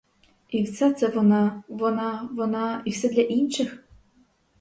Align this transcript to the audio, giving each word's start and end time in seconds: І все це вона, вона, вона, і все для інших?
І 0.49 0.63
все 0.63 0.93
це 0.93 1.07
вона, 1.07 1.63
вона, 1.67 2.29
вона, 2.31 2.81
і 2.85 2.89
все 2.89 3.09
для 3.09 3.21
інших? 3.21 3.83